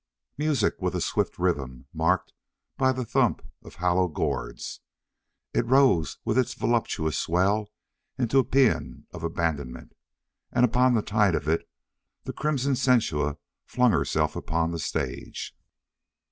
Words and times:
Music 0.35 0.81
with 0.81 0.95
a 0.95 0.99
swift 0.99 1.37
rhythm, 1.37 1.85
marked 1.93 2.33
by 2.75 2.91
the 2.91 3.05
thump 3.05 3.43
of 3.63 3.75
hollow 3.75 4.07
gourds. 4.07 4.79
It 5.53 5.63
rose 5.67 6.17
with 6.25 6.39
its 6.39 6.55
voluptuous 6.55 7.15
swell 7.19 7.69
into 8.17 8.39
a 8.39 8.43
paean 8.43 9.05
of 9.11 9.23
abandonment, 9.23 9.93
and 10.51 10.65
upon 10.65 10.95
the 10.95 11.03
tide 11.03 11.35
of 11.35 11.47
it, 11.47 11.69
the 12.23 12.33
crimson 12.33 12.75
Sensua 12.75 13.37
flung 13.67 13.91
herself 13.91 14.35
upon 14.35 14.71
the 14.71 14.79
stage. 14.79 15.55